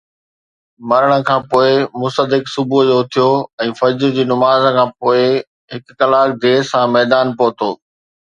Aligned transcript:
مرڻ 0.89 1.11
کان 1.27 1.39
پوءِ، 1.49 1.69
مصدق 2.01 2.43
صبح 2.55 2.79
جو 2.87 2.93
اٿيو 3.01 3.29
۽ 3.61 3.67
فجر 3.79 4.09
جي 4.17 4.23
نماز 4.31 4.61
کان 4.77 4.89
پوءِ 4.99 5.21
هڪ 5.75 5.85
ڪلاڪ 6.01 6.29
دير 6.43 6.59
سان 6.71 6.85
ميدان 6.97 7.27
پهتو. 7.39 7.69